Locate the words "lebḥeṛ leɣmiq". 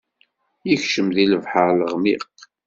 1.25-2.23